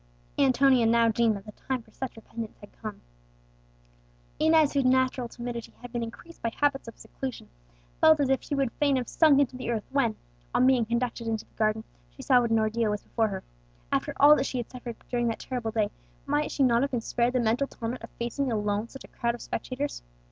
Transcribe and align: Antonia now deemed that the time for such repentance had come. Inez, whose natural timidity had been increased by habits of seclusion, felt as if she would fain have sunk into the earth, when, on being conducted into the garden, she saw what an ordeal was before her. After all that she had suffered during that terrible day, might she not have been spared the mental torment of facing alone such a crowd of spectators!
Antonia 0.39 0.87
now 0.87 1.09
deemed 1.09 1.35
that 1.37 1.45
the 1.45 1.51
time 1.51 1.83
for 1.83 1.91
such 1.91 2.15
repentance 2.15 2.57
had 2.57 2.71
come. 2.81 3.01
Inez, 4.39 4.73
whose 4.73 4.83
natural 4.83 5.27
timidity 5.27 5.71
had 5.79 5.91
been 5.91 6.01
increased 6.01 6.41
by 6.41 6.49
habits 6.49 6.87
of 6.87 6.97
seclusion, 6.97 7.49
felt 7.99 8.19
as 8.19 8.29
if 8.31 8.41
she 8.41 8.55
would 8.55 8.71
fain 8.79 8.95
have 8.95 9.07
sunk 9.07 9.39
into 9.39 9.55
the 9.55 9.69
earth, 9.69 9.83
when, 9.91 10.15
on 10.55 10.65
being 10.65 10.85
conducted 10.85 11.27
into 11.27 11.45
the 11.45 11.53
garden, 11.53 11.83
she 12.09 12.23
saw 12.23 12.41
what 12.41 12.49
an 12.49 12.57
ordeal 12.57 12.89
was 12.89 13.03
before 13.03 13.27
her. 13.27 13.43
After 13.91 14.15
all 14.19 14.35
that 14.37 14.47
she 14.47 14.57
had 14.57 14.71
suffered 14.71 14.95
during 15.07 15.27
that 15.27 15.37
terrible 15.37 15.69
day, 15.69 15.91
might 16.25 16.49
she 16.49 16.63
not 16.63 16.81
have 16.81 16.89
been 16.89 17.01
spared 17.01 17.33
the 17.33 17.39
mental 17.39 17.67
torment 17.67 18.01
of 18.03 18.09
facing 18.17 18.51
alone 18.51 18.87
such 18.89 19.03
a 19.03 19.07
crowd 19.07 19.35
of 19.35 19.41
spectators! 19.43 20.01